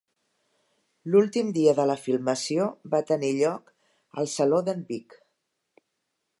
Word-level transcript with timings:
L'últim 1.15 1.51
dia 1.57 1.75
de 1.81 1.85
la 1.91 1.97
filmació 2.07 2.65
va 2.95 3.03
tenir 3.11 3.31
lloc 3.43 3.71
al 4.23 4.33
saló 4.39 4.63
d'en 4.71 4.85
Vic. 4.93 5.19